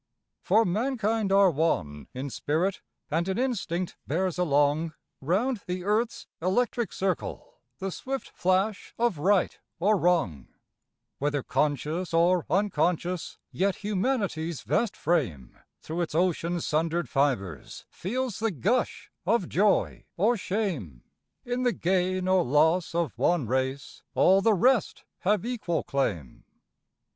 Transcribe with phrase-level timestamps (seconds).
[0.41, 6.91] For mankind are one in spirit, and an instinct bears along, Round the earth's electric
[6.91, 10.47] circle, the swift flash of right or wrong;
[11.19, 18.49] Whether conscious or unconscious, yet Humanity's vast frame Through its ocean sundered fibres feels the
[18.49, 21.03] gush of joy or shame;—
[21.45, 26.43] In the gain or loss of one race all the rest have equal claim.